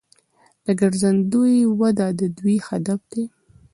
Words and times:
د 0.65 0.67
ګرځندوی 0.79 1.57
وده 1.79 2.07
د 2.19 2.21
دوی 2.37 2.57
هدف 2.67 2.99
دی. 3.11 3.23